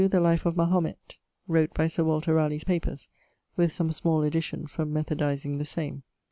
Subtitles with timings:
[0.09, 1.17] The Life of Mahomett,
[1.47, 3.07] wrot by Sir Walter Raleigh's papers,
[3.55, 6.01] with some small addition for methodizing the same.